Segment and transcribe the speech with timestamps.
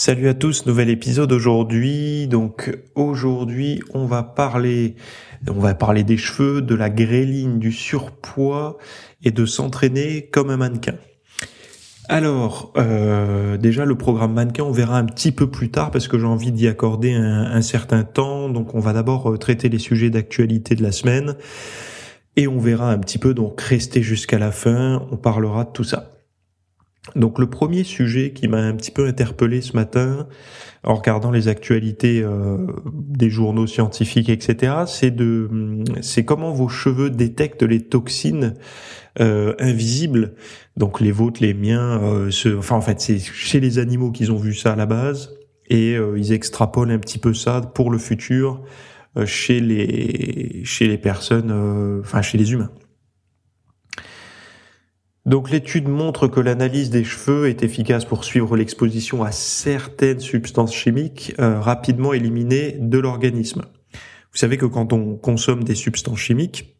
[0.00, 2.28] Salut à tous, nouvel épisode aujourd'hui.
[2.28, 4.94] Donc aujourd'hui, on va parler
[5.48, 8.78] on va parler des cheveux, de la grêline, du surpoids
[9.24, 10.94] et de s'entraîner comme un mannequin.
[12.08, 16.16] Alors, euh, déjà le programme mannequin, on verra un petit peu plus tard parce que
[16.16, 18.48] j'ai envie d'y accorder un, certain temps.
[18.48, 21.34] Donc, on va d'abord euh, traiter les sujets d'actualité de la semaine
[22.36, 23.34] et on verra un petit peu.
[23.34, 25.04] Donc, rester jusqu'à la fin.
[25.10, 26.17] On parlera de tout ça.
[27.16, 30.26] Donc le premier sujet qui m'a un petit peu interpellé ce matin
[30.84, 35.48] en regardant les actualités euh, des journaux scientifiques, etc., c'est de
[36.00, 38.54] c'est comment vos cheveux détectent les toxines
[39.20, 40.34] euh, invisibles.
[40.76, 44.36] Donc les vôtres, les miens, euh, enfin en fait c'est chez les animaux qu'ils ont
[44.36, 45.34] vu ça à la base
[45.70, 48.62] et ils extrapolent un petit peu ça pour le futur
[49.26, 52.70] chez les chez les personnes, enfin chez les humains.
[55.28, 60.74] Donc l'étude montre que l'analyse des cheveux est efficace pour suivre l'exposition à certaines substances
[60.74, 63.60] chimiques euh, rapidement éliminées de l'organisme.
[64.32, 66.78] Vous savez que quand on consomme des substances chimiques,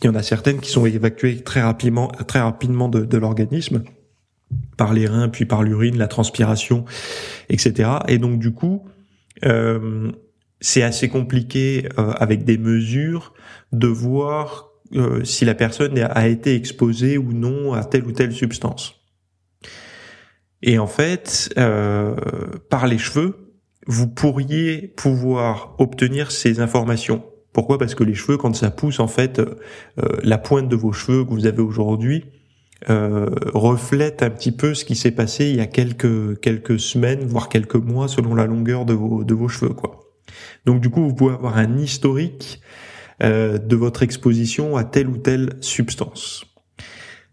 [0.00, 3.82] il y en a certaines qui sont évacuées très rapidement, très rapidement de, l'organisme
[4.76, 6.84] par les reins, puis par l'urine, la transpiration,
[7.48, 7.90] etc.
[8.06, 8.84] Et donc du coup,
[9.44, 10.12] euh,
[10.60, 13.34] c'est assez compliqué euh, avec des mesures
[13.72, 18.32] de voir euh, si la personne a été exposée ou non à telle ou telle
[18.32, 18.94] substance.
[20.62, 22.16] Et en fait, euh,
[22.70, 23.54] par les cheveux,
[23.86, 27.24] vous pourriez pouvoir obtenir ces informations.
[27.52, 27.78] Pourquoi?
[27.78, 29.54] Parce que les cheveux, quand ça pousse, en fait, euh,
[30.22, 32.24] la pointe de vos cheveux que vous avez aujourd'hui
[32.86, 37.48] reflète un petit peu ce qui s'est passé il y a quelques quelques semaines, voire
[37.48, 39.98] quelques mois, selon la longueur de vos de vos cheveux, quoi.
[40.64, 42.60] Donc du coup, vous pouvez avoir un historique
[43.22, 46.48] euh, de votre exposition à telle ou telle substance.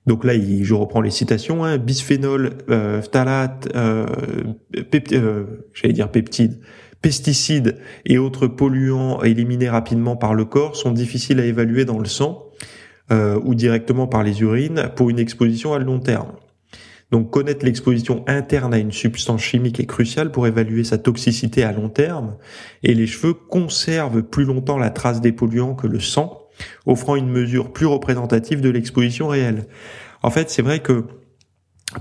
[0.06, 4.06] Donc là, je reprends les citations, hein, bisphénol, euh, phtalate, euh,
[5.14, 5.44] euh,
[5.74, 6.10] j'allais dire
[7.02, 12.06] pesticides et autres polluants éliminés rapidement par le corps sont difficiles à évaluer dans le
[12.06, 12.44] sang
[13.44, 16.32] ou directement par les urines pour une exposition à long terme.
[17.12, 21.72] Donc connaître l'exposition interne à une substance chimique est crucial pour évaluer sa toxicité à
[21.72, 22.36] long terme,
[22.84, 26.48] et les cheveux conservent plus longtemps la trace des polluants que le sang,
[26.86, 29.68] offrant une mesure plus représentative de l'exposition réelle.
[30.24, 31.06] En fait, c'est vrai que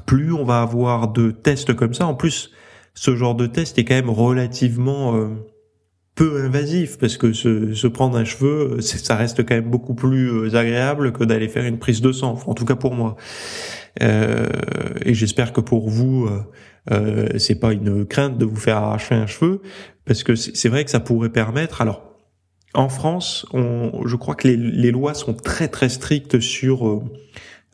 [0.07, 2.51] plus on va avoir de tests comme ça, en plus,
[2.95, 5.29] ce genre de test est quand même relativement euh,
[6.15, 10.57] peu invasif parce que se, prendre un cheveu, ça reste quand même beaucoup plus euh,
[10.57, 13.17] agréable que d'aller faire une prise de sang, en tout cas pour moi.
[14.03, 14.49] Euh,
[15.05, 16.41] et j'espère que pour vous, euh,
[16.93, 19.63] euh, c'est pas une crainte de vous faire arracher un cheveu,
[20.05, 21.81] parce que c'est vrai que ça pourrait permettre.
[21.81, 22.03] Alors,
[22.75, 27.03] en France, on, je crois que les, les, lois sont très très strictes sur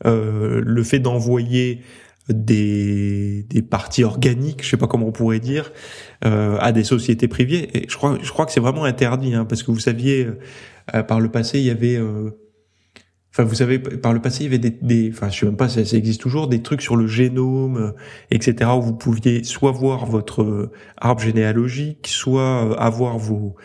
[0.05, 1.81] euh, le fait d'envoyer
[2.29, 5.73] des, des parties organiques, je sais pas comment on pourrait dire,
[6.23, 7.69] euh, à des sociétés privées.
[7.75, 10.27] Et je crois, je crois que c'est vraiment interdit, hein, parce que vous saviez,
[11.07, 11.99] par le passé, il y avait
[13.31, 15.69] Enfin, vous savez, par le passé, il y avait des, enfin, je sais même pas
[15.69, 17.91] si ça, existe toujours, des trucs sur le génome, euh,
[18.29, 23.55] etc., où vous pouviez soit voir votre euh, arbre généalogique, soit euh, avoir vos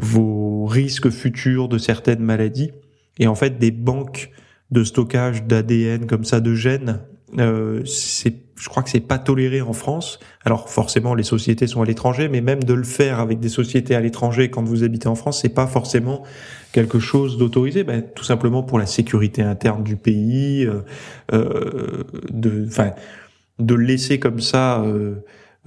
[0.00, 2.70] vos risques futurs de certaines maladies.
[3.18, 4.30] Et en fait, des banques
[4.70, 7.00] de stockage d'ADN comme ça, de gènes,
[7.38, 10.18] euh, c'est, je crois que c'est pas toléré en France.
[10.44, 13.94] Alors forcément, les sociétés sont à l'étranger, mais même de le faire avec des sociétés
[13.94, 16.24] à l'étranger quand vous habitez en France, c'est pas forcément
[16.72, 20.82] quelque chose d'autorisé, ben, tout simplement pour la sécurité interne du pays, euh,
[21.32, 22.90] euh, de, enfin,
[23.58, 25.16] de laisser comme ça euh,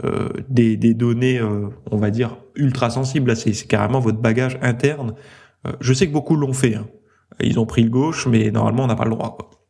[0.04, 3.36] euh des, des, données, euh, on va dire ultra sensibles.
[3.36, 5.14] C'est carrément votre bagage interne.
[5.80, 6.76] je sais que beaucoup l'ont fait.
[6.76, 6.88] Hein.
[7.40, 9.38] Ils ont pris le gauche, mais normalement, on n'a pas le droit.
[9.38, 9.61] Quoi.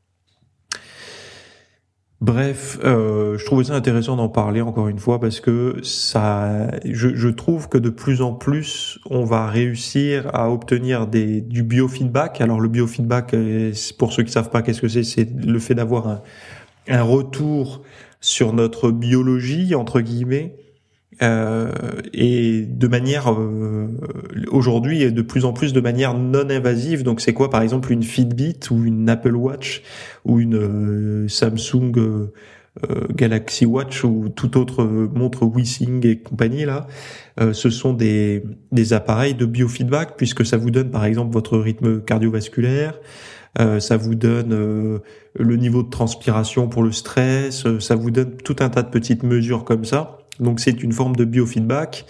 [2.21, 7.15] Bref, euh, je trouvais ça intéressant d'en parler encore une fois parce que ça, je,
[7.15, 12.39] je, trouve que de plus en plus, on va réussir à obtenir des, du biofeedback.
[12.39, 15.73] Alors le biofeedback, euh, pour ceux qui savent pas qu'est-ce que c'est, c'est le fait
[15.73, 16.21] d'avoir un,
[16.87, 17.81] un retour
[18.19, 20.55] sur notre biologie entre guillemets
[21.21, 21.71] euh,
[22.13, 23.87] et de manière euh,
[24.49, 27.03] aujourd'hui et de plus en plus de manière non invasive.
[27.03, 29.83] Donc c'est quoi par exemple une Fitbit ou une Apple Watch
[30.25, 31.91] ou une euh, Samsung
[33.13, 36.87] Galaxy Watch ou toute autre montre Wissing et compagnie là,
[37.51, 41.99] ce sont des, des appareils de biofeedback puisque ça vous donne par exemple votre rythme
[41.99, 42.97] cardiovasculaire,
[43.57, 45.01] ça vous donne
[45.33, 49.23] le niveau de transpiration pour le stress, ça vous donne tout un tas de petites
[49.23, 50.20] mesures comme ça.
[50.39, 52.05] Donc c'est une forme de biofeedback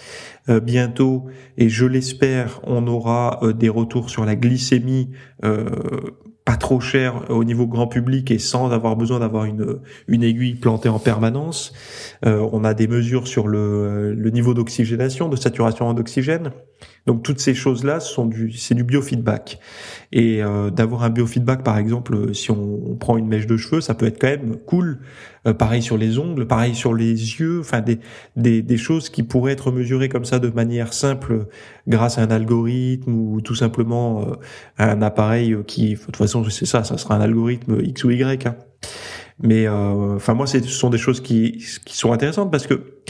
[0.50, 1.26] euh, bientôt,
[1.58, 5.12] et je l'espère, on aura euh, des retours sur la glycémie
[5.44, 5.66] euh,
[6.46, 10.56] pas trop cher au niveau grand public et sans avoir besoin d'avoir une, une aiguille
[10.56, 11.72] plantée en permanence.
[12.24, 16.52] on a des mesures sur le, le niveau d'oxygénation, de saturation en oxygène.
[17.08, 19.60] Donc toutes ces choses-là sont du c'est du biofeedback
[20.12, 23.96] et euh, d'avoir un biofeedback par exemple si on, prend une mèche de cheveux ça
[23.96, 25.00] peut être quand même cool.
[25.48, 28.00] Euh, pareil sur les ongles, pareil sur les yeux, enfin des,
[28.36, 31.48] des des choses qui pourraient être mesurées comme ça de manière simple
[31.88, 34.36] grâce à un algorithme ou tout simplement euh,
[34.78, 38.46] un appareil qui de toute façon c'est ça, ça sera un algorithme X ou Y.
[38.46, 38.56] Hein.
[39.40, 43.02] Mais enfin moi ce sont des choses qui qui sont intéressantes parce que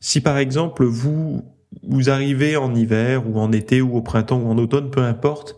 [0.00, 1.44] si par exemple vous
[1.86, 5.56] vous arrivez en hiver ou en été ou au printemps ou en automne, peu importe,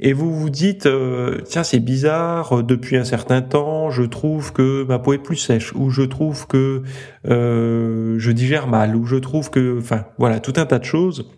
[0.00, 4.84] et vous vous dites euh, tiens c'est bizarre depuis un certain temps je trouve que
[4.84, 6.82] ma peau est plus sèche ou je trouve que
[7.28, 11.28] euh, je digère mal ou je trouve que enfin voilà tout un tas de choses.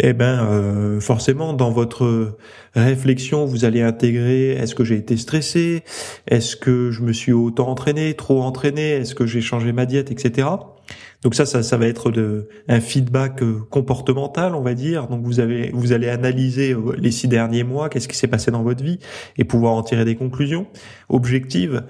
[0.00, 2.36] Eh ben euh, forcément dans votre
[2.74, 5.82] réflexion vous allez intégrer est-ce que j'ai été stressé?
[6.28, 8.90] Est-ce que je me suis autant entraîné trop entraîné?
[8.90, 10.48] Est-ce que j'ai changé ma diète etc
[11.22, 12.12] donc ça, ça, va être
[12.68, 15.06] un feedback euh, comportemental, on va dire.
[15.06, 18.50] Donc vous avez, vous allez analyser euh, les six derniers mois, qu'est-ce qui s'est passé
[18.50, 18.98] dans votre vie,
[19.38, 20.66] et pouvoir en tirer des conclusions
[21.08, 21.84] objectives.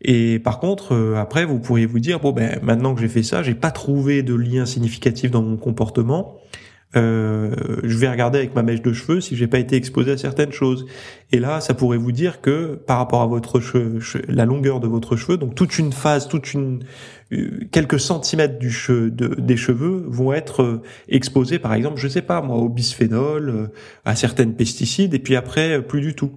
[0.00, 3.42] Et par contre, après, vous pourriez vous dire bon ben maintenant que j'ai fait ça,
[3.42, 6.38] j'ai pas trouvé de lien significatif dans mon comportement
[6.96, 10.16] euh, je vais regarder avec ma mèche de cheveux si j'ai pas été exposé à
[10.16, 10.86] certaines choses.
[11.32, 13.60] Et là, ça pourrait vous dire que par rapport à votre
[14.28, 16.84] la longueur de votre cheveu, donc toute une phase, toute une
[17.32, 22.56] euh, quelques centimètres des cheveux vont être euh, exposés, par exemple, je sais pas moi,
[22.56, 23.70] au bisphénol,
[24.06, 26.32] à certaines pesticides, et puis après plus du tout.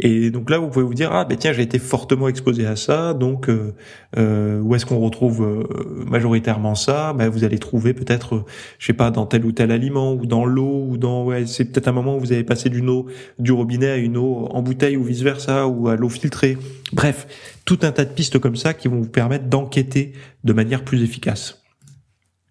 [0.00, 2.74] Et donc là, vous pouvez vous dire ah ben tiens, j'ai été fortement exposé à
[2.74, 3.74] ça, donc euh,
[4.16, 7.12] euh où est-ce qu'on retrouve euh, majoritairement ça?
[7.12, 8.44] Ben vous allez trouver peut-être, euh,
[8.78, 11.66] je sais pas, dans tel ou tel aliment ou dans l'eau ou dans ouais, c'est
[11.66, 13.06] peut-être un moment où vous avez passé d'une eau
[13.38, 16.58] du robinet à une eau en bouteille ou vice versa ou à l'eau filtrée.
[16.92, 17.28] Bref,
[17.64, 20.12] tout un tas de pistes comme ça qui vont vous permettre d'enquêter
[20.42, 21.62] de manière plus efficace.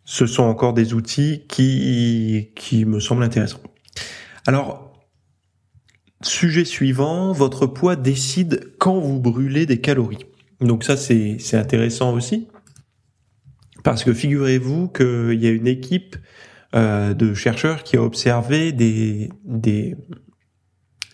[0.06, 3.60] Ce sont encore des outils qui qui me semblent intéressants.
[4.48, 4.93] Alors,
[6.24, 10.26] Sujet suivant, votre poids décide quand vous brûlez des calories.
[10.62, 12.48] Donc ça, c'est intéressant aussi.
[13.84, 16.16] Parce que figurez-vous qu'il y a une équipe
[16.74, 19.96] euh, de chercheurs qui a observé des, des,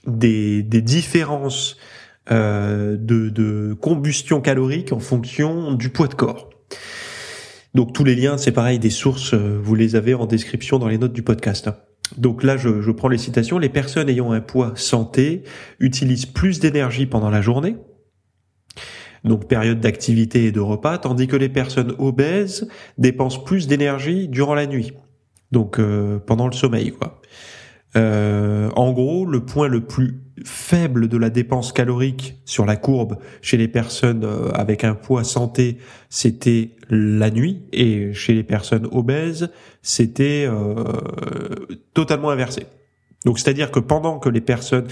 [0.05, 1.77] des, différences
[2.31, 6.49] euh, de, de combustion calorique en fonction du poids de corps.
[7.73, 10.87] Donc tous les liens, c'est pareil, des sources, euh, vous les avez en description dans
[10.87, 11.69] les notes du podcast.
[12.17, 13.57] Donc là, je, prends les citations.
[13.57, 15.43] Les personnes ayant un poids santé
[15.79, 17.75] utilisent plus d'énergie pendant la journée,
[19.23, 22.67] donc période d'activité et de repas, tandis que les personnes obèses
[22.97, 24.93] dépensent plus d'énergie durant la nuit,
[25.51, 26.93] donc euh, pendant le sommeil.
[27.95, 33.17] Euh, en gros, le point le plus faible de la dépense calorique sur la courbe
[33.41, 35.77] chez les personnes euh, avec un poids santé,
[36.09, 39.49] c'était la nuit, et chez les personnes obèses,
[39.81, 40.83] c'était euh,
[41.93, 42.65] totalement inversé.
[43.25, 44.87] Donc, c'est-à-dire que pendant que les personnes,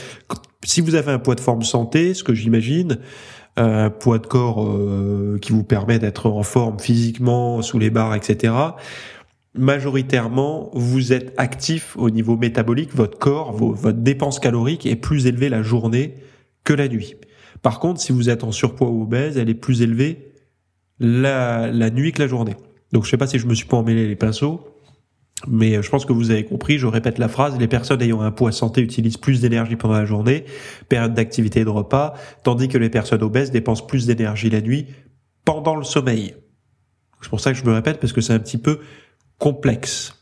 [0.64, 3.00] si vous avez un poids de forme santé, ce que j'imagine,
[3.56, 4.78] un poids de corps
[5.42, 8.54] qui vous permet d'être en forme physiquement, sous les barres, etc
[9.58, 15.50] majoritairement, vous êtes actif au niveau métabolique, votre corps, votre dépense calorique est plus élevée
[15.50, 16.16] la journée
[16.64, 17.16] que la nuit.
[17.62, 20.34] Par contre, si vous êtes en surpoids ou obèse, elle est plus élevée
[21.00, 22.56] la, nuit que la journée.
[22.92, 24.68] Donc je sais pas si je me suis pas emmêlé les pinceaux,
[25.48, 28.32] mais je pense que vous avez compris, je répète la phrase, les personnes ayant un
[28.32, 30.46] poids santé utilisent plus d'énergie pendant la journée,
[30.90, 34.88] période d'activité et de repas, tandis que les personnes obèses dépensent plus d'énergie la nuit
[35.46, 36.36] pendant le sommeil.
[37.22, 38.80] C'est pour ça que je me répète, parce que c'est un petit peu
[39.40, 40.14] complexe.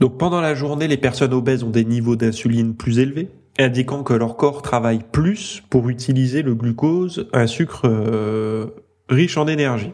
[0.00, 4.14] Donc pendant la journée, les personnes obèses ont des niveaux d'insuline plus élevés, indiquant que
[4.14, 8.68] leur corps travaille plus pour utiliser le glucose, un sucre euh,
[9.08, 9.92] riche en énergie.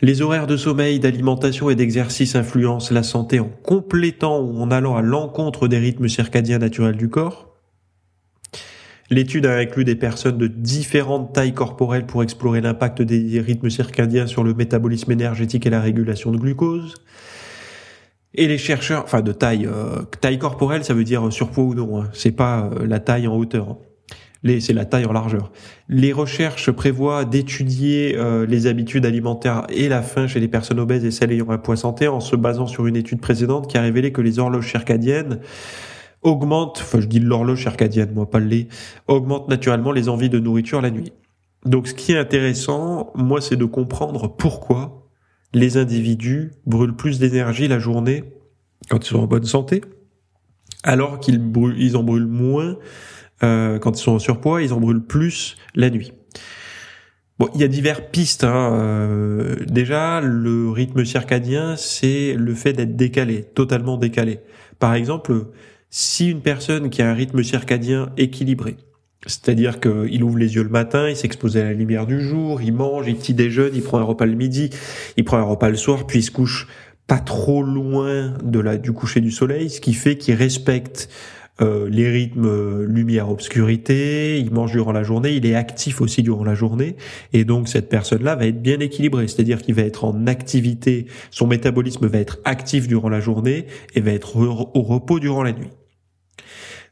[0.00, 4.96] Les horaires de sommeil, d'alimentation et d'exercice influencent la santé en complétant ou en allant
[4.96, 7.47] à l'encontre des rythmes circadiens naturels du corps.
[9.10, 14.26] L'étude a inclus des personnes de différentes tailles corporelles pour explorer l'impact des rythmes circadiens
[14.26, 16.94] sur le métabolisme énergétique et la régulation de glucose.
[18.34, 22.02] Et les chercheurs, enfin de taille, euh, taille corporelle, ça veut dire surpoids ou non,
[22.02, 22.10] hein.
[22.12, 23.70] c'est pas euh, la taille en hauteur.
[23.70, 24.58] Hein.
[24.60, 25.50] c'est la taille en largeur.
[25.88, 31.06] Les recherches prévoient d'étudier euh, les habitudes alimentaires et la faim chez les personnes obèses
[31.06, 33.82] et celles ayant un poids santé en se basant sur une étude précédente qui a
[33.82, 35.40] révélé que les horloges circadiennes
[36.22, 38.68] augmentent, enfin je dis l'horloge circadienne, moi pas le lait,
[39.06, 41.12] augmentent naturellement les envies de nourriture la nuit.
[41.64, 45.08] Donc ce qui est intéressant, moi, c'est de comprendre pourquoi
[45.54, 48.24] les individus brûlent plus d'énergie la journée
[48.90, 49.80] quand ils sont en bonne santé,
[50.82, 51.40] alors qu'ils
[51.76, 52.76] ils en brûlent moins
[53.42, 56.12] euh, quand ils sont en surpoids, ils en brûlent plus la nuit.
[57.38, 58.44] Bon, il y a diverses pistes.
[58.44, 58.72] Hein.
[58.74, 64.40] Euh, déjà, le rythme circadien, c'est le fait d'être décalé, totalement décalé.
[64.80, 65.46] Par exemple,
[65.90, 68.76] si une personne qui a un rythme circadien équilibré,
[69.26, 72.72] c'est-à-dire qu'il ouvre les yeux le matin, il s'expose à la lumière du jour, il
[72.72, 74.70] mange, il petit déjeune, il prend un repas le midi,
[75.16, 76.68] il prend un repas le soir, puis il se couche
[77.06, 81.08] pas trop loin de la du coucher du soleil, ce qui fait qu'il respecte
[81.60, 86.44] euh, les rythmes euh, lumière-obscurité, il mange durant la journée, il est actif aussi durant
[86.44, 86.94] la journée,
[87.32, 91.48] et donc cette personne-là va être bien équilibrée, c'est-à-dire qu'il va être en activité, son
[91.48, 93.66] métabolisme va être actif durant la journée
[93.96, 95.70] et va être au repos durant la nuit.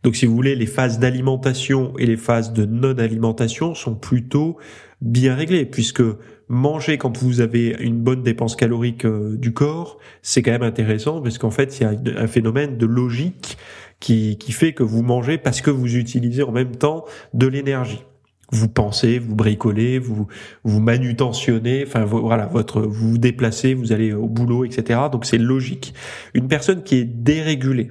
[0.02, 4.56] Donc si vous voulez, les phases d'alimentation et les phases de non-alimentation sont plutôt
[5.00, 6.02] bien réglées, puisque
[6.48, 11.20] manger quand vous avez une bonne dépense calorique euh, du corps, c'est quand même intéressant,
[11.20, 13.58] parce qu'en fait, il y a un phénomène de logique
[14.00, 18.04] qui, qui fait que vous mangez parce que vous utilisez en même temps de l'énergie
[18.52, 20.28] vous pensez, vous bricolez, vous
[20.64, 25.00] vous manutentionnez, enfin voilà, votre vous vous déplacez, vous allez au boulot, etc.
[25.10, 25.94] Donc c'est logique.
[26.34, 27.90] Une personne qui est dérégulée,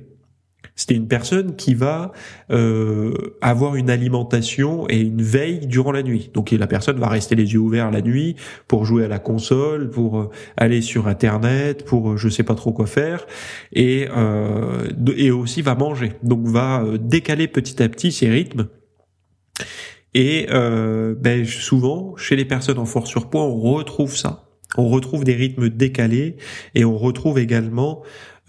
[0.76, 2.12] c'était une personne qui va
[2.52, 6.30] euh, avoir une alimentation et une veille durant la nuit.
[6.34, 8.36] Donc la personne va rester les yeux ouverts la nuit
[8.68, 12.56] pour jouer à la console, pour euh, aller sur Internet, pour euh, je sais pas
[12.56, 13.26] trop quoi faire,
[13.74, 14.10] et
[15.32, 16.14] aussi va manger.
[16.24, 18.68] Donc va décaler petit à petit ses rythmes.
[20.16, 24.50] Et euh, ben, souvent, chez les personnes en fort surpoids, on retrouve ça.
[24.78, 26.38] On retrouve des rythmes décalés
[26.74, 28.02] et on retrouve également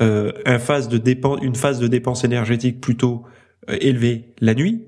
[0.02, 3.24] euh, une phase de dépense, une phase de dépense énergétique plutôt
[3.70, 4.84] euh, élevée la nuit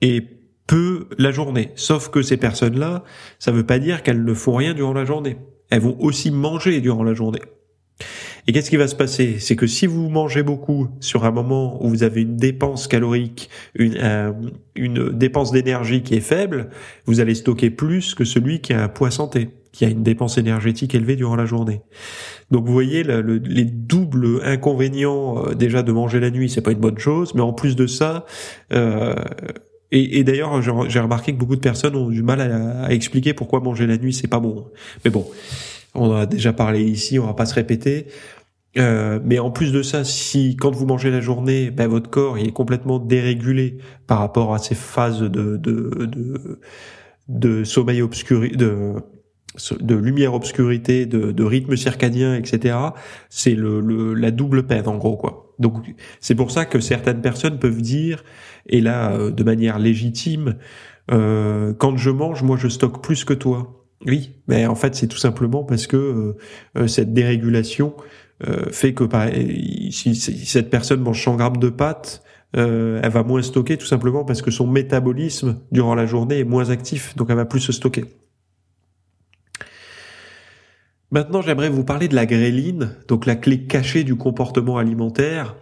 [0.00, 0.22] et
[0.66, 1.72] peu la journée.
[1.74, 3.02] Sauf que ces personnes-là,
[3.38, 5.38] ça veut pas dire qu'elles ne font rien durant la journée.
[5.70, 7.40] Elles vont aussi manger durant la journée.
[8.46, 9.38] Et qu'est-ce qui va se passer?
[9.40, 13.50] C'est que si vous mangez beaucoup sur un moment où vous avez une dépense calorique,
[13.74, 14.32] une, euh,
[14.74, 16.70] une dépense d'énergie qui est faible,
[17.04, 20.38] vous allez stocker plus que celui qui a un poids santé, qui a une dépense
[20.38, 21.82] énergétique élevée durant la journée.
[22.50, 26.78] Donc vous voyez les doubles inconvénients euh, déjà de manger la nuit, c'est pas une
[26.78, 28.24] bonne chose, mais en plus de ça,
[28.72, 29.14] euh,
[29.92, 33.34] et, et d'ailleurs j'ai remarqué que beaucoup de personnes ont du mal à, à expliquer
[33.34, 34.66] pourquoi manger la nuit c'est pas bon.
[35.04, 35.26] Mais bon,
[35.94, 38.06] on en a déjà parlé ici, on va pas se répéter.
[38.76, 42.38] Euh, mais en plus de ça, si quand vous mangez la journée, ben, votre corps
[42.38, 46.60] il est complètement dérégulé par rapport à ces phases de de de,
[47.28, 48.92] de sommeil obscur, de
[49.80, 52.76] de lumière obscurité, de, de rythme circadien, etc.
[53.28, 55.54] C'est le, le, la double peine en gros quoi.
[55.58, 55.86] Donc
[56.20, 58.24] c'est pour ça que certaines personnes peuvent dire,
[58.66, 60.56] et là euh, de manière légitime,
[61.10, 63.74] euh, quand je mange, moi je stocke plus que toi.
[64.06, 66.36] Oui, mais en fait c'est tout simplement parce que euh,
[66.76, 67.94] euh cette dérégulation
[68.46, 69.04] euh, fait que
[69.90, 72.22] si, si, cette personne mange 100 grammes de pâtes,
[72.56, 76.44] euh, elle va moins stocker tout simplement parce que son métabolisme durant la journée est
[76.44, 78.04] moins actif, donc elle va plus se stocker.
[81.10, 85.56] Maintenant, j'aimerais vous parler de la gréline, donc la clé cachée du comportement alimentaire.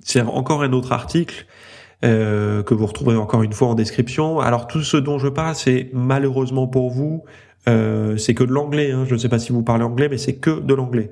[0.00, 1.46] C'est encore un autre article
[2.04, 4.38] euh, que vous retrouverez encore une fois en description.
[4.40, 7.24] Alors tout ce dont je parle, c'est malheureusement pour vous,
[7.68, 8.92] euh, c'est que de l'anglais.
[8.92, 9.04] Hein.
[9.06, 11.10] Je ne sais pas si vous parlez anglais, mais c'est que de l'anglais.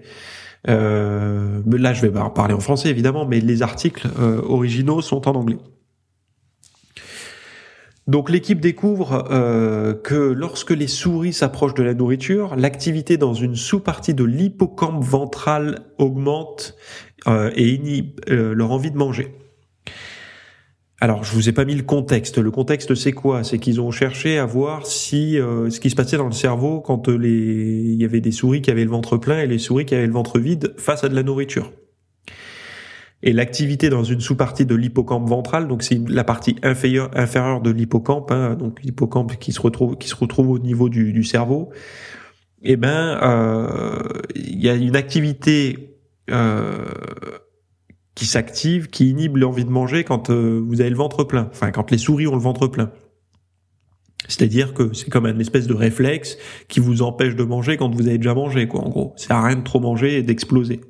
[0.69, 5.35] Euh, là, je vais parler en français évidemment, mais les articles euh, originaux sont en
[5.35, 5.59] anglais.
[8.11, 13.55] Donc l'équipe découvre euh, que lorsque les souris s'approchent de la nourriture, l'activité dans une
[13.55, 16.75] sous-partie de l'hippocampe ventral augmente
[17.29, 19.33] euh, et inhibe euh, leur envie de manger.
[21.00, 22.38] Alors, je vous ai pas mis le contexte.
[22.38, 23.45] Le contexte, c'est quoi?
[23.45, 27.09] C'est qu'ils ont cherché à voir si ce qui se passait dans le cerveau quand
[27.09, 29.95] les il y avait des souris qui avaient le ventre plein et les souris qui
[29.95, 31.73] avaient le ventre vide face à de la nourriture.
[33.23, 38.31] Et l'activité dans une sous-partie de l'hippocampe ventral, donc c'est la partie inférieure, de l'hippocampe,
[38.31, 41.71] hein, donc l'hippocampe qui se retrouve qui se retrouve au niveau du, du cerveau.
[42.62, 44.03] Eh ben, euh,
[44.35, 45.99] il y a une activité
[46.31, 46.87] euh,
[48.15, 51.71] qui s'active, qui inhibe l'envie de manger quand euh, vous avez le ventre plein, enfin
[51.73, 52.91] quand les souris ont le ventre plein.
[54.29, 58.07] C'est-à-dire que c'est comme une espèce de réflexe qui vous empêche de manger quand vous
[58.07, 58.83] avez déjà mangé, quoi.
[58.83, 60.81] En gros, c'est à rien de trop manger et d'exploser.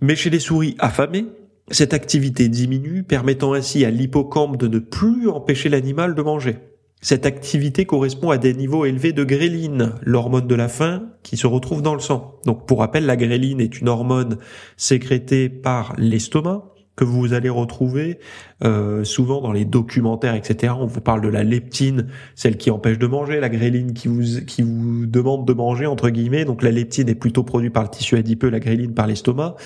[0.00, 1.26] Mais chez les souris affamées,
[1.72, 6.58] Cette activité diminue, permettant ainsi à l'hippocampe de ne plus empêcher l'animal de manger.
[7.00, 11.48] Cette activité correspond à des niveaux élevés de gréline, l'hormone de la faim qui se
[11.48, 12.38] retrouve dans le sang.
[12.44, 14.38] Donc pour rappel, la gréline est une hormone
[14.76, 18.18] sécrétée par l'estomac que vous allez retrouver
[18.64, 20.72] euh, souvent dans les documentaires, etc.
[20.78, 24.40] On vous parle de la leptine, celle qui empêche de manger, la gréline qui vous
[24.46, 26.44] qui vous demande de manger entre guillemets.
[26.44, 29.56] Donc la leptine est plutôt produite par le tissu adipeux, la gréline par l'estomac.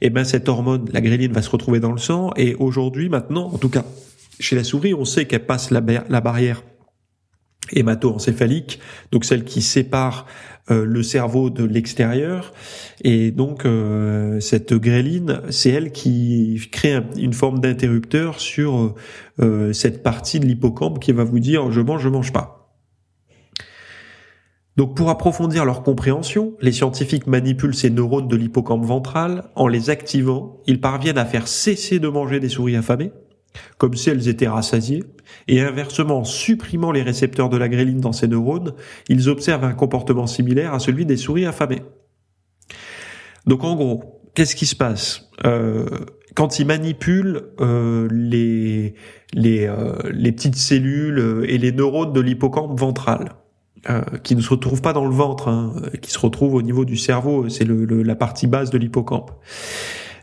[0.00, 2.32] Et eh ben cette hormone, la gréline, va se retrouver dans le sang.
[2.36, 3.84] Et aujourd'hui, maintenant, en tout cas,
[4.40, 6.62] chez la souris, on sait qu'elle passe la, la barrière
[7.72, 8.80] hémato-encéphalique,
[9.12, 10.26] donc celle qui sépare
[10.70, 12.54] euh, le cerveau de l'extérieur.
[13.02, 18.94] Et donc euh, cette gréline, c'est elle qui crée une forme d'interrupteur sur
[19.40, 22.78] euh, cette partie de l'hippocampe qui va vous dire je mange, je mange pas.
[24.76, 29.50] Donc pour approfondir leur compréhension, les scientifiques manipulent ces neurones de l'hippocampe ventral.
[29.56, 33.12] En les activant, ils parviennent à faire cesser de manger des souris affamées
[33.78, 35.04] comme si elles étaient rassasiées,
[35.48, 38.74] et inversement, en supprimant les récepteurs de la gréline dans ces neurones,
[39.08, 41.82] ils observent un comportement similaire à celui des souris affamées.
[43.46, 45.30] Donc en gros, qu'est-ce qui se passe?
[45.44, 45.86] Euh,
[46.34, 48.90] quand ils manipulent euh, euh,
[49.34, 53.32] les petites cellules et les neurones de l'hippocampe ventral
[54.22, 56.96] qui ne se retrouvent pas dans le ventre, hein, qui se retrouvent au niveau du
[56.96, 59.32] cerveau, c'est la partie basse de l'hippocampe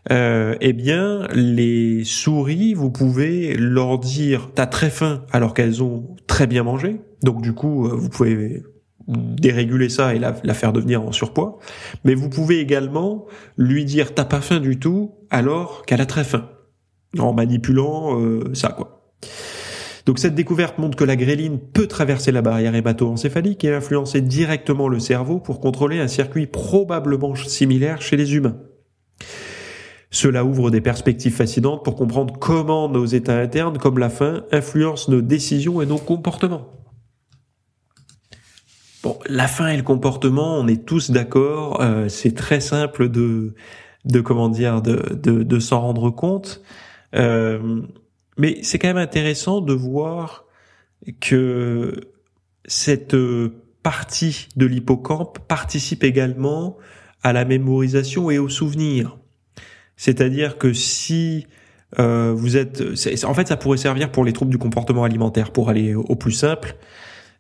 [0.10, 6.16] euh, eh bien, les souris, vous pouvez leur dire t'as très faim alors qu'elles ont
[6.28, 7.02] très bien mangé.
[7.22, 8.64] Donc du coup, euh, vous pouvez
[9.08, 11.60] déréguler ça et la, faire devenir en surpoids.
[12.04, 13.26] Mais vous pouvez également
[13.58, 16.50] lui dire t'as pas faim du tout alors qu'elle a très faim,
[17.20, 19.14] en manipulant euh, ça quoi.
[20.08, 24.88] Donc cette découverte montre que la gréline peut traverser la barrière hémato-encéphalique et influencer directement
[24.88, 28.58] le cerveau pour contrôler un circuit probablement similaire chez les humains.
[30.14, 35.10] Cela ouvre des perspectives fascinantes pour comprendre comment nos états internes, comme la faim, influencent
[35.10, 36.68] nos décisions et nos comportements.
[39.04, 41.82] Bon, la faim et le comportement, on est tous d'accord.
[41.82, 43.56] Euh, c'est très simple de,
[44.04, 46.62] de comment dire, de, de, s'en rendre compte.
[47.16, 47.82] Euh,
[48.38, 50.46] mais c'est quand même intéressant de voir
[51.22, 52.02] que
[52.66, 53.16] cette
[53.82, 56.78] partie de l'hippocampe participe également
[57.24, 59.18] à la mémorisation et au souvenir.
[60.02, 61.46] C'est-à-dire que si
[62.00, 62.82] euh, vous êtes,
[63.24, 66.32] en fait, ça pourrait servir pour les troubles du comportement alimentaire, pour aller au plus
[66.32, 66.76] simple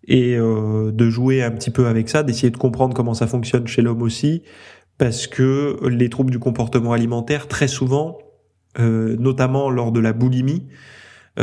[0.07, 3.65] et euh, de jouer un petit peu avec ça, d'essayer de comprendre comment ça fonctionne
[3.65, 4.43] chez l'homme aussi,
[4.99, 8.19] parce que les troubles du comportement alimentaire, très souvent,
[8.77, 10.67] euh, notamment lors de la boulimie,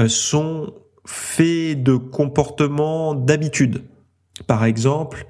[0.07, 0.73] sont
[1.05, 3.83] faits de comportements d'habitude.
[4.47, 5.27] Par exemple,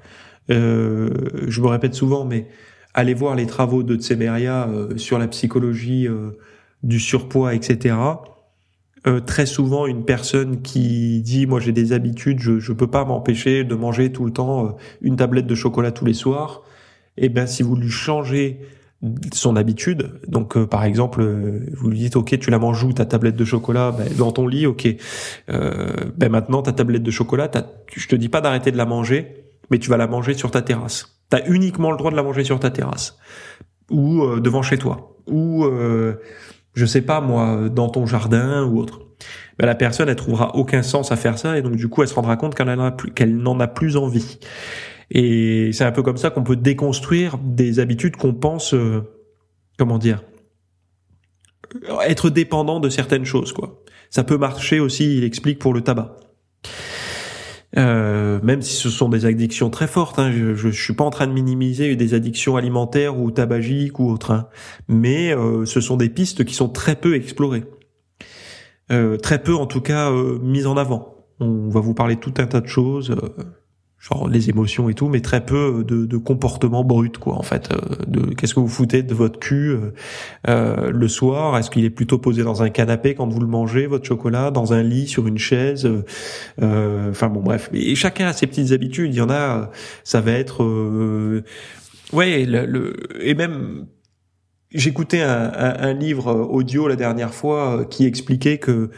[0.49, 2.45] je me répète souvent, mais
[2.93, 6.31] allez voir les travaux de Tsemeria euh, sur la psychologie euh,
[6.83, 7.95] du surpoids, etc.
[9.07, 13.05] Euh, très souvent, une personne qui dit moi j'ai des habitudes, je je peux pas
[13.05, 16.63] m'empêcher de manger tout le temps une tablette de chocolat tous les soirs.
[17.17, 18.59] Eh ben si vous lui changez
[19.33, 20.19] son habitude.
[20.27, 21.23] Donc, par exemple,
[21.73, 23.91] vous lui dites, ok, tu la manges où ta tablette de chocolat?
[23.91, 24.87] Ben, Dans ton lit, ok.
[25.49, 27.49] Euh, ben maintenant, ta tablette de chocolat,
[27.95, 30.61] je te dis pas d'arrêter de la manger, mais tu vas la manger sur ta
[30.61, 31.18] terrasse.
[31.29, 33.17] T'as uniquement le droit de la manger sur ta terrasse
[33.91, 36.15] ou euh, devant chez toi ou euh,
[36.73, 39.01] je sais pas moi dans ton jardin ou autre.
[39.57, 42.07] Ben, la personne elle trouvera aucun sens à faire ça et donc du coup elle
[42.07, 44.39] se rendra compte qu'elle n'en a plus qu'elle n'en a plus envie.
[45.11, 49.01] Et c'est un peu comme ça qu'on peut déconstruire des habitudes qu'on pense euh,
[49.77, 50.23] comment dire
[52.07, 53.83] être dépendant de certaines choses quoi.
[54.09, 56.17] Ça peut marcher aussi, il explique pour le tabac.
[57.77, 61.11] Euh, même si ce sont des addictions très fortes, hein, je, je, suis pas en
[61.11, 64.47] train de minimiser des addictions alimentaires ou tabagiques ou autres, hein,
[64.87, 67.65] mais euh, ce sont des pistes qui sont très peu explorées,
[68.91, 71.27] euh, très peu en tout cas mises en avant.
[71.39, 73.15] On va vous parler tout un tas de choses
[73.99, 77.69] genre les émotions et tout, mais très peu de, de comportement brut, quoi, en fait.
[77.71, 79.93] Euh, de qu'est-ce que vous foutez de votre cul euh,
[80.47, 81.57] euh, le soir?
[81.57, 84.71] Est-ce qu'il est plutôt posé dans un canapé quand vous le mangez, votre chocolat, dans
[84.71, 85.89] un lit, sur une chaise
[86.61, 87.69] Enfin bon, bref.
[87.73, 89.13] Et chacun a ses petites habitudes.
[89.13, 89.69] Il y en a,
[90.03, 90.63] ça va être,
[92.13, 93.87] ouais, le, et même.
[94.71, 98.91] J'écoutais un, un, un livre audio la dernière fois qui expliquait que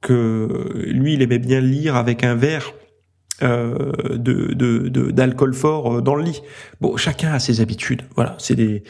[0.00, 2.72] que lui, il aimait bien lire avec un verre
[3.42, 6.42] euh, de d'alcool fort euh, dans le lit.
[6.80, 8.02] Bon, chacun a ses habitudes.
[8.16, 8.82] Voilà, c'est des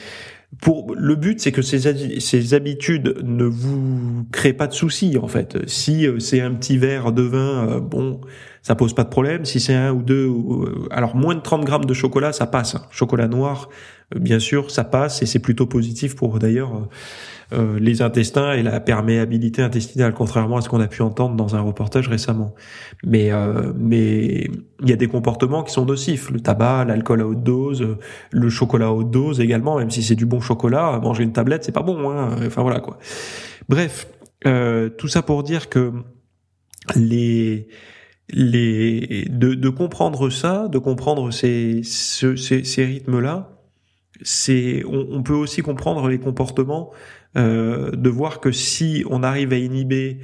[0.63, 5.29] pour le but, c'est que ces, ces habitudes ne vous créent pas de soucis en
[5.29, 5.59] fait.
[5.69, 8.23] Si euh, c'est un petit verre de vin, bon,
[8.62, 9.44] ça pose pas de problème.
[9.44, 12.77] Si c'est un ou deux, euh, alors moins de 30 grammes de chocolat, ça passe.
[12.90, 13.68] Chocolat noir,
[14.14, 16.88] euh, bien sûr, ça passe et c'est plutôt positif pour d'ailleurs
[17.53, 21.57] euh, les intestins et la perméabilité intestinale, contrairement à ce qu'on a pu entendre dans
[21.57, 22.55] un reportage récemment.
[23.07, 23.31] Mais
[23.77, 26.31] mais il y a des comportements qui sont nocifs.
[26.31, 27.97] Le tabac, l'alcool à haute dose,
[28.33, 29.79] le chocolat à haute dose également.
[29.79, 32.11] Même si c'est du bon chocolat, manger une tablette, c'est pas bon.
[32.11, 32.37] Hein.
[32.47, 32.99] Enfin voilà quoi.
[33.68, 34.09] Bref,
[34.42, 35.92] tout ça pour dire que
[36.97, 37.68] les
[38.31, 43.51] les de, de comprendre ça, de comprendre ces ces, ces rythmes là,
[44.23, 46.91] c'est on, on, peut aussi comprendre les comportements,
[47.37, 50.19] euh, de voir que si on arrive à inhiber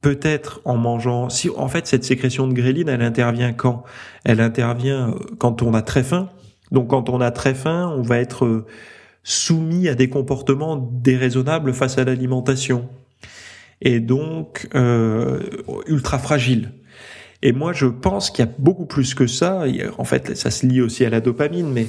[0.00, 3.84] peut-être en mangeant, si en fait cette sécrétion de gréline, elle intervient quand?
[4.24, 6.28] Elle intervient quand on a très faim.
[6.70, 8.66] Donc quand on a très faim, on va être
[9.22, 12.88] soumis à des comportements déraisonnables face à l'alimentation
[13.80, 15.40] et donc euh,
[15.86, 16.72] ultra fragile.
[17.42, 19.64] Et moi, je pense qu'il y a beaucoup plus que ça.
[19.98, 21.86] En fait, ça se lie aussi à la dopamine, mais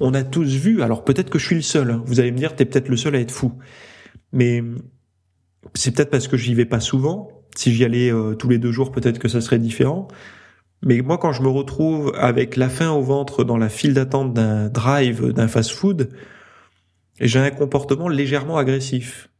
[0.00, 0.82] on a tous vu.
[0.82, 1.90] Alors peut-être que je suis le seul.
[1.90, 2.02] Hein.
[2.06, 3.52] Vous allez me dire, t'es peut-être le seul à être fou.
[4.32, 4.62] Mais
[5.74, 7.30] c'est peut-être parce que j'y vais pas souvent.
[7.56, 10.08] Si j'y allais euh, tous les deux jours, peut-être que ça serait différent.
[10.82, 14.34] Mais moi, quand je me retrouve avec la faim au ventre dans la file d'attente
[14.34, 16.10] d'un drive, d'un fast-food,
[17.18, 19.30] j'ai un comportement légèrement agressif.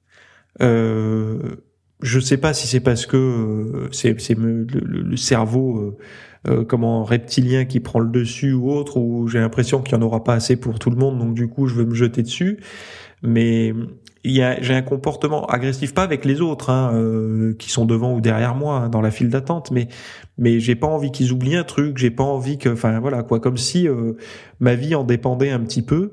[0.62, 1.56] Euh,
[2.02, 5.96] je sais pas si c'est parce que euh, c'est le, cerveau euh,
[6.48, 10.02] euh, comment reptilien qui prend le dessus ou autre, ou j'ai l'impression qu'il y en
[10.02, 12.61] aura pas assez pour tout le monde, donc du coup je veux me jeter dessus.
[13.22, 13.72] Mais
[14.24, 18.54] j'ai un comportement agressif pas avec les autres hein, euh, qui sont devant ou derrière
[18.54, 19.88] moi hein, dans la file d'attente, mais
[20.38, 23.40] mais j'ai pas envie qu'ils oublient un truc, j'ai pas envie que, enfin voilà quoi,
[23.40, 23.88] comme si
[24.61, 26.12] ma vie en dépendait un petit peu.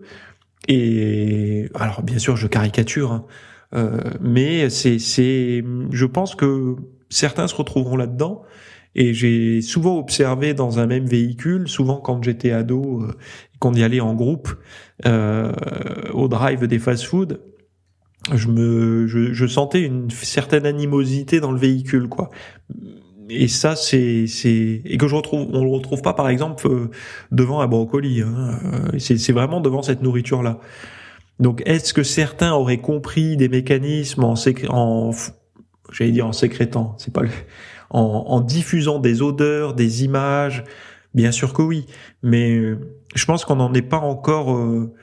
[0.70, 3.12] Et alors bien sûr je caricature.
[3.12, 3.53] Hein, euh,
[4.22, 6.76] mais c'est, c'est, je pense que
[7.10, 8.44] certains se retrouveront là-dedans.
[8.96, 13.14] Et j'ai souvent observé dans un même véhicule, souvent quand j'étais ado, euh,
[13.60, 14.54] qu'on y allait en groupe
[15.06, 15.52] euh,
[16.14, 17.42] au drive des fast-food,
[18.32, 22.30] je me, je, je, sentais une certaine animosité dans le véhicule, quoi.
[23.30, 26.92] Et ça, c'est, c'est, et que je retrouve, on le retrouve pas, par exemple, euh,
[27.32, 28.22] devant un brocoli.
[28.22, 28.60] Hein.
[29.00, 30.60] C'est, c'est vraiment devant cette nourriture-là.
[31.40, 34.36] Donc, est-ce que certains auraient compris des mécanismes en,
[34.70, 35.12] en
[35.92, 37.30] j'allais dire en sécrétant, c'est pas le,
[37.90, 40.64] en, diffusant des odeurs, des images?
[41.14, 41.86] Bien sûr que oui,
[42.24, 42.80] mais euh,
[43.16, 44.94] je pense qu'on n'en est pas encore, euh,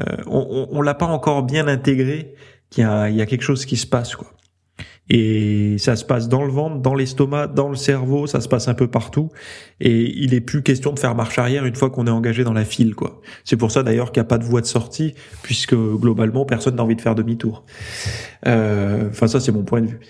[0.00, 2.34] euh on, on, l'a pas encore bien intégré
[2.70, 4.32] qu'il y y a quelque chose qui se passe quoi.
[5.12, 8.68] Et ça se passe dans le ventre, dans l'estomac, dans le cerveau, ça se passe
[8.68, 9.28] un peu partout.
[9.80, 12.52] Et il est plus question de faire marche arrière une fois qu'on est engagé dans
[12.52, 13.20] la file, quoi.
[13.44, 16.76] C'est pour ça d'ailleurs qu'il n'y a pas de voie de sortie, puisque globalement personne
[16.76, 17.64] n'a envie de faire demi-tour.
[18.46, 20.00] Euh, enfin ça c'est mon point de vue.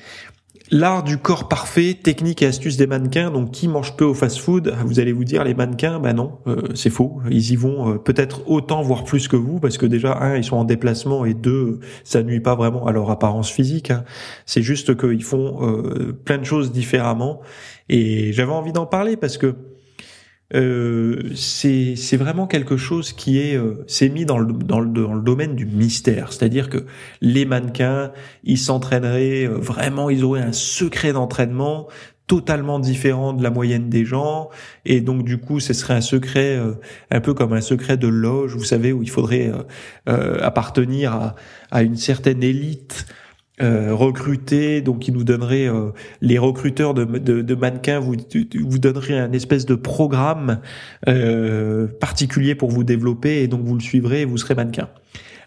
[0.72, 3.32] L'art du corps parfait, technique et astuces des mannequins.
[3.32, 6.62] Donc, qui mange peu au fast-food Vous allez vous dire, les mannequins, ben non, euh,
[6.74, 7.20] c'est faux.
[7.28, 10.44] Ils y vont euh, peut-être autant, voire plus que vous, parce que déjà, un, ils
[10.44, 13.90] sont en déplacement, et deux, ça nuit pas vraiment à leur apparence physique.
[13.90, 14.04] Hein.
[14.46, 17.40] C'est juste qu'ils font euh, plein de choses différemment.
[17.88, 19.56] Et j'avais envie d'en parler parce que
[20.54, 25.14] euh, c'est vraiment quelque chose qui est euh, c'est mis dans le, dans, le, dans
[25.14, 26.86] le domaine du mystère, c'est-à-dire que
[27.20, 31.86] les mannequins, ils s'entraîneraient euh, vraiment, ils auraient un secret d'entraînement
[32.26, 34.50] totalement différent de la moyenne des gens.
[34.84, 36.74] Et donc du coup ce serait un secret euh,
[37.10, 39.52] un peu comme un secret de loge vous savez où il faudrait
[40.06, 41.34] appartenir à,
[41.70, 43.06] à, une certaine élite
[43.60, 48.14] euh, recruter, donc il nous donnerait euh, les recruteurs de, de, de, mannequins vous
[48.64, 50.60] vous donneraient un espèce de programme
[51.08, 54.88] euh, particulier pour vous développer et donc vous le suivrez et vous serez mannequin.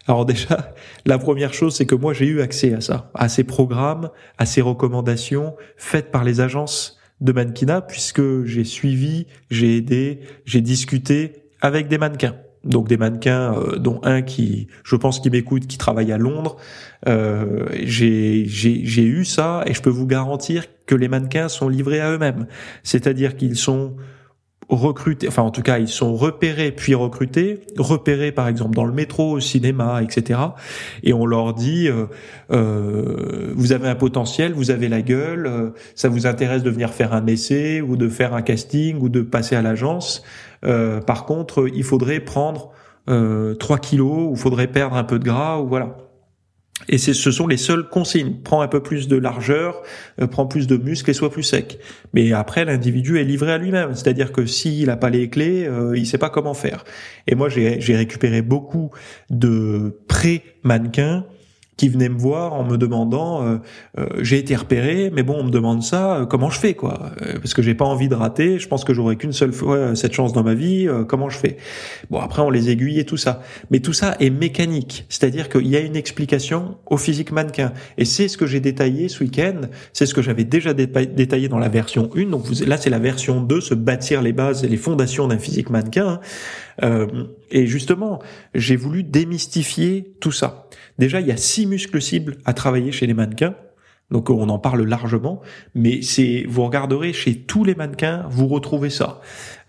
[0.06, 0.74] Alors déjà,
[1.06, 4.46] la première chose, c'est que moi j'ai eu accès à ça, à ces programmes, à
[4.46, 11.44] ces recommandations faites par les agences de mannequinat, puisque j'ai suivi, j'ai aidé, j'ai discuté
[11.60, 15.78] avec des mannequins donc des mannequins, euh, dont un qui, je pense, qui m'écoute, qui
[15.78, 16.56] travaille à Londres.
[17.06, 22.10] Euh, j'ai eu ça et je peux vous garantir que les mannequins sont livrés à
[22.10, 22.46] eux-mêmes.
[22.82, 23.94] C'est-à-dire qu'ils sont
[24.68, 28.92] recrutés, enfin en tout cas ils sont repérés puis recrutés, repérés par exemple dans le
[28.92, 30.40] métro, au cinéma, etc.
[31.02, 32.06] Et on leur dit euh,
[32.50, 36.90] euh, vous avez un potentiel, vous avez la gueule, euh, ça vous intéresse de venir
[36.90, 40.22] faire un essai ou de faire un casting ou de passer à l'agence.
[41.06, 42.72] Par contre, il faudrait prendre
[43.10, 45.96] euh, 3 kilos ou faudrait perdre un peu de gras ou voilà.
[46.88, 48.34] Et ce sont les seules consignes.
[48.42, 49.82] Prends un peu plus de largeur,
[50.20, 51.78] euh, prends plus de muscles et sois plus sec.
[52.12, 53.94] Mais après, l'individu est livré à lui-même.
[53.94, 56.84] C'est-à-dire que s'il n'a pas les clés, euh, il sait pas comment faire.
[57.26, 58.90] Et moi, j'ai récupéré beaucoup
[59.30, 61.24] de pré-mannequins
[61.76, 63.56] qui venaient me voir en me demandant euh,
[63.98, 67.10] euh, j'ai été repéré mais bon on me demande ça euh, comment je fais quoi?
[67.40, 70.12] Parce que j'ai pas envie de rater je pense que j'aurai qu'une seule fois cette
[70.12, 71.56] chance dans ma vie comment je fais?
[72.10, 73.42] Bon après on les aiguille et tout ça.
[73.70, 75.06] Mais tout ça est mécanique.
[75.08, 77.72] C'est-à-dire qu'il y a une explication au physique mannequin.
[77.98, 79.62] Et c'est ce que j'ai détaillé ce week-end.
[79.92, 82.98] C'est ce que j'avais déjà détaillé dans la version 1 donc vous, là c'est la
[82.98, 86.20] version 2 se bâtir les bases et les fondations d'un physique mannequin
[86.82, 87.06] hein.
[87.50, 88.20] et justement
[88.54, 90.63] j'ai voulu démystifier tout ça
[90.98, 93.54] Déjà, il y a six muscles cibles à travailler chez les mannequins.
[94.10, 95.40] Donc on en parle largement,
[95.74, 99.20] mais c'est vous regarderez chez tous les mannequins, vous retrouvez ça.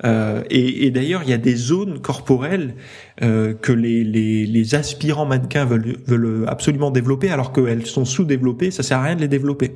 [0.04, 2.76] Euh, et, d'ailleurs, il y a des zones corporelles
[3.24, 8.72] euh, que les, les, aspirants mannequins veulent, absolument développer, alors qu'elles sont sous-développées.
[8.72, 9.74] Ça sert à rien de les développer.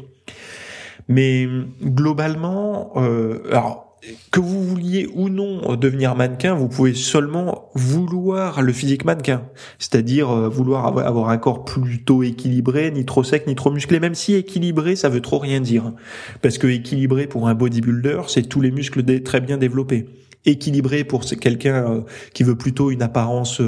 [1.07, 1.47] Mais
[1.81, 3.88] globalement, euh, alors
[4.31, 9.43] que vous vouliez ou non devenir mannequin, vous pouvez seulement vouloir le physique mannequin,
[9.77, 14.15] c'est-à-dire euh, vouloir avoir un corps plutôt équilibré, ni trop sec, ni trop musclé, même
[14.15, 15.93] si équilibré, ça veut trop rien dire.
[16.41, 20.07] Parce que équilibré pour un bodybuilder, c'est tous les muscles très bien développés.
[20.45, 22.01] Équilibré pour quelqu'un euh,
[22.33, 23.62] qui veut plutôt une apparence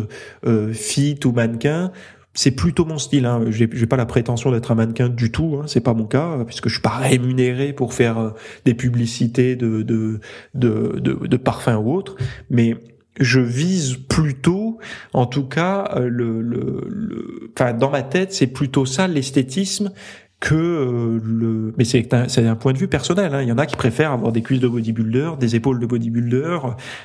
[0.46, 1.92] euh, fit ou mannequin,
[2.34, 3.26] c'est plutôt mon style.
[3.26, 3.46] Hein.
[3.50, 5.60] J'ai, pas la prétention d'être un mannequin du tout.
[5.60, 5.66] Hein.
[5.68, 8.30] C'est pas mon cas puisque je suis pas rémunéré pour faire euh,
[8.66, 10.20] des publicités de de
[10.54, 12.16] de, de, parfums ou autre.
[12.50, 12.76] Mais
[13.20, 14.80] je vise plutôt,
[15.14, 19.92] en tout cas, euh, le, le, enfin dans ma tête, c'est plutôt ça l'esthétisme
[20.40, 23.44] que euh, le mais c'est un, c'est un point de vue personnel hein.
[23.44, 26.58] il y en a qui préfèrent avoir des cuisses de bodybuilder des épaules de bodybuilder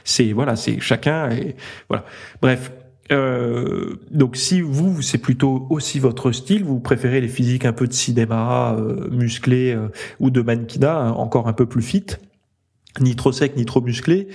[0.05, 1.55] c'est voilà c'est chacun et
[1.91, 2.07] voilà
[2.41, 2.73] bref
[3.13, 7.87] euh, donc si vous, c'est plutôt aussi votre style, vous préférez les physiques un peu
[7.87, 9.89] de cinéma, euh, musclés euh,
[10.21, 12.07] ou de mannequinat, hein, encore un peu plus fit,
[13.01, 14.29] ni trop sec ni trop musclé,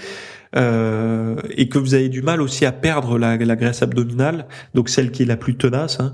[0.56, 4.90] euh, et que vous avez du mal aussi à perdre la, la, graisse abdominale, donc
[4.90, 6.14] celle qui est la plus tenace, hein,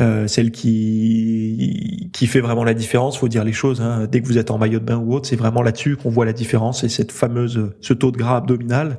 [0.00, 3.18] euh, celle qui qui fait vraiment la différence.
[3.18, 3.80] Faut dire les choses.
[3.80, 6.10] Hein, dès que vous êtes en maillot de bain ou autre, c'est vraiment là-dessus qu'on
[6.10, 8.98] voit la différence, et cette fameuse ce taux de gras abdominal.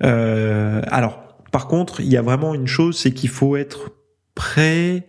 [0.00, 3.90] alors par contre, il y a vraiment une chose, c'est qu'il faut être
[4.34, 5.06] prêt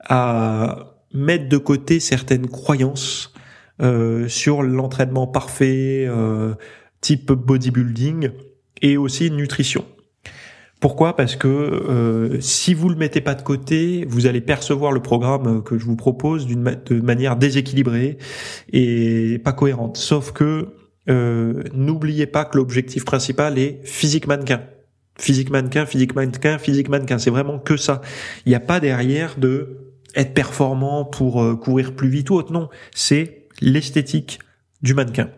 [0.00, 3.32] à mettre de côté certaines croyances
[3.82, 6.54] euh, sur l'entraînement parfait, euh,
[7.00, 8.30] type bodybuilding,
[8.82, 9.84] et aussi nutrition.
[10.80, 11.16] Pourquoi?
[11.16, 15.62] Parce que euh, si vous le mettez pas de côté, vous allez percevoir le programme
[15.62, 18.18] que je vous propose d'une de manière déséquilibrée
[18.72, 19.96] et pas cohérente.
[19.96, 20.68] Sauf que
[21.08, 24.60] n'oubliez pas que l'objectif principal est physique mannequin.
[25.18, 27.18] Physique mannequin, physique mannequin, physique mannequin.
[27.18, 28.02] C'est vraiment que ça.
[28.44, 32.52] Il n'y a pas derrière de être performant pour euh, courir plus vite ou autre.
[32.52, 34.40] Non, c'est l'esthétique
[34.82, 35.30] du mannequin.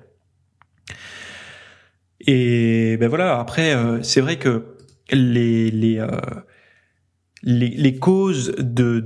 [2.26, 3.38] Et ben voilà.
[3.38, 4.64] Après, euh, c'est vrai que
[5.10, 6.08] les les, euh,
[7.42, 9.00] les les, causes de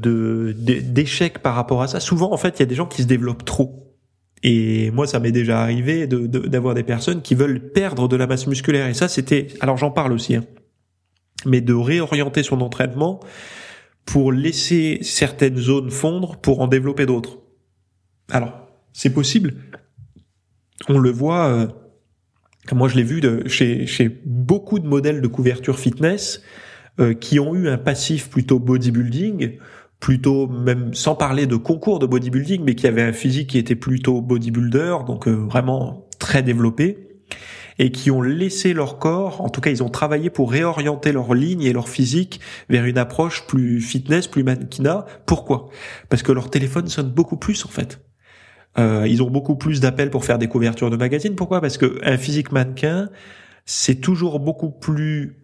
[0.54, 2.00] d'échec par rapport à ça.
[2.00, 3.94] Souvent, en fait, il y a des gens qui se développent trop.
[4.42, 8.26] Et moi, ça m'est déjà arrivé d'avoir de, des personnes qui veulent perdre de la
[8.26, 8.88] masse musculaire.
[8.88, 9.48] Et ça, c'était.
[9.60, 10.34] Alors, j'en parle aussi.
[10.34, 10.44] Hein
[11.46, 13.20] mais de réorienter son entraînement
[14.04, 17.38] pour laisser certaines zones fondre pour en développer d'autres.
[18.30, 19.54] Alors, c'est possible.
[20.88, 21.66] On le voit, euh,
[22.72, 26.42] moi je l'ai vu chez, chez beaucoup de modèles de couverture fitness
[27.00, 29.58] euh, qui ont eu un passif plutôt bodybuilding,
[30.00, 33.76] plutôt même sans parler de concours de bodybuilding, mais qui avaient un physique qui était
[33.76, 37.11] plutôt bodybuilder, donc euh, vraiment très développé
[37.78, 41.34] et qui ont laissé leur corps, en tout cas ils ont travaillé pour réorienter leur
[41.34, 45.06] ligne et leur physique vers une approche plus fitness, plus mannequinat.
[45.26, 45.68] Pourquoi?
[46.08, 48.00] Parce que leur téléphone sonne beaucoup plus en fait.
[48.78, 51.34] Euh, ils ont beaucoup plus d'appels pour faire des couvertures de magazines.
[51.34, 51.60] Pourquoi?
[51.60, 53.10] Parce que un physique mannequin,
[53.66, 55.36] c'est toujours beaucoup plus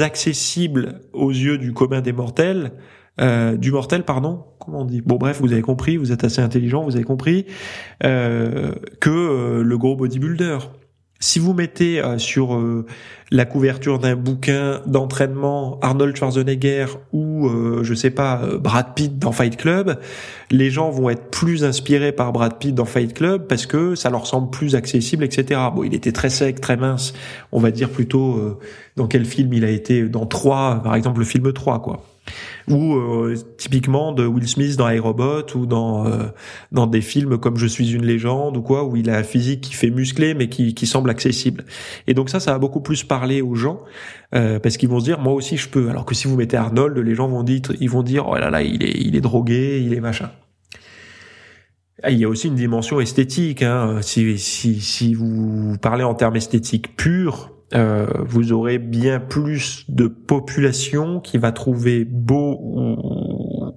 [0.00, 2.72] accessible aux yeux du commun des mortels,
[3.20, 5.00] euh, du mortel, pardon, comment on dit?
[5.00, 7.46] Bon bref, vous avez compris, vous êtes assez intelligent, vous avez compris
[8.04, 10.58] euh, que euh, le gros bodybuilder.
[11.18, 12.84] Si vous mettez euh, sur euh,
[13.30, 19.32] la couverture d'un bouquin d'entraînement Arnold Schwarzenegger ou euh, je sais pas Brad Pitt dans
[19.32, 19.98] Fight Club,
[20.50, 24.10] les gens vont être plus inspirés par Brad Pitt dans Fight Club parce que ça
[24.10, 25.60] leur semble plus accessible, etc.
[25.74, 27.14] Bon, il était très sec, très mince.
[27.50, 28.58] On va dire plutôt
[28.96, 32.02] dans quel film il a été dans 3, par exemple le film 3, quoi
[32.68, 36.24] ou euh, typiquement de Will Smith dans iRobot ou dans euh,
[36.72, 39.60] dans des films comme Je suis une légende ou quoi où il a un physique
[39.60, 41.64] qui fait musclé mais qui qui semble accessible.
[42.06, 43.80] Et donc ça ça va beaucoup plus parler aux gens
[44.34, 46.56] euh, parce qu'ils vont se dire moi aussi je peux alors que si vous mettez
[46.56, 49.20] Arnold les gens vont dire ils vont dire oh là là il est il est
[49.20, 50.30] drogué, il est machin.
[52.02, 53.62] Ah, il y a aussi une dimension esthétique.
[53.62, 54.00] Hein.
[54.02, 60.06] Si, si, si vous parlez en termes esthétiques purs, euh, vous aurez bien plus de
[60.06, 63.72] population qui va trouver beau ou,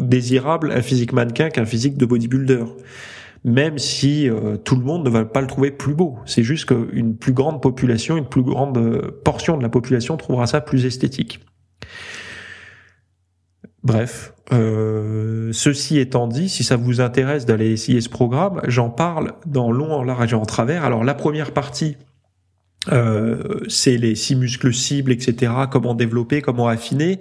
[0.00, 2.64] désirable un physique mannequin qu'un physique de bodybuilder.
[3.44, 6.18] Même si euh, tout le monde ne va pas le trouver plus beau.
[6.26, 10.60] C'est juste qu'une plus grande population, une plus grande portion de la population trouvera ça
[10.60, 11.40] plus esthétique.
[13.84, 19.32] Bref, euh, ceci étant dit, si ça vous intéresse d'aller essayer ce programme, j'en parle
[19.46, 20.84] dans long, en large et en travers.
[20.84, 21.96] Alors la première partie,
[22.90, 25.52] euh, c'est les six muscles cibles, etc.
[25.70, 27.20] Comment développer, comment affiner.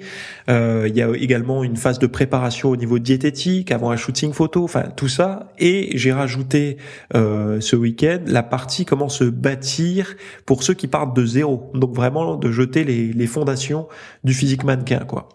[0.49, 4.33] Euh, il y a également une phase de préparation au niveau diététique, avant un shooting
[4.33, 5.51] photo, enfin tout ça.
[5.57, 6.77] Et j'ai rajouté
[7.15, 10.15] euh, ce week-end la partie comment se bâtir
[10.45, 11.71] pour ceux qui partent de zéro.
[11.73, 13.87] Donc vraiment de jeter les, les fondations
[14.23, 15.29] du physique mannequin, quoi.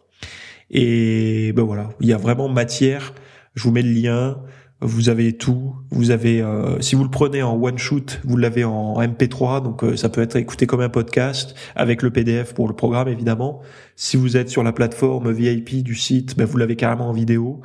[0.70, 3.12] Et ben voilà, il y a vraiment matière.
[3.54, 4.38] Je vous mets le lien.
[4.82, 5.74] Vous avez tout.
[5.90, 9.84] Vous avez, euh, si vous le prenez en one shoot, vous l'avez en MP3, donc
[9.84, 13.60] euh, ça peut être écouté comme un podcast avec le PDF pour le programme évidemment.
[13.96, 17.60] Si vous êtes sur la plateforme VIP du site, ben vous l'avez carrément en vidéo.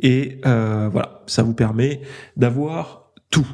[0.00, 2.00] Et euh, voilà, ça vous permet
[2.36, 3.46] d'avoir tout.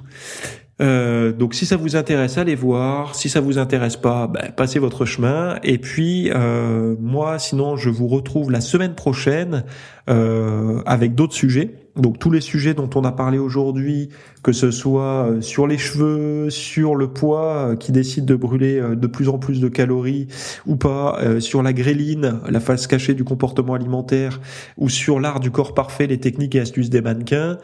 [0.81, 3.15] Euh, donc si ça vous intéresse, allez voir.
[3.15, 5.59] Si ça vous intéresse pas, ben, passez votre chemin.
[5.63, 9.65] Et puis euh, moi, sinon, je vous retrouve la semaine prochaine
[10.11, 11.82] euh, avec d'autres sujets.
[11.97, 14.09] Donc tous les sujets dont on a parlé aujourd'hui,
[14.43, 18.81] que ce soit euh, sur les cheveux, sur le poids euh, qui décide de brûler
[18.81, 20.29] de plus en plus de calories
[20.67, 24.41] ou pas, sur la gréline, la face cachée du comportement alimentaire,
[24.79, 27.59] ou sur l'art du corps parfait, les techniques et astuces des mannequins.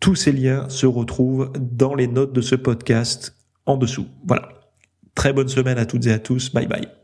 [0.00, 3.34] Tous ces liens se retrouvent dans les notes de ce podcast
[3.66, 4.06] en dessous.
[4.26, 4.48] Voilà.
[5.14, 6.52] Très bonne semaine à toutes et à tous.
[6.52, 7.03] Bye bye.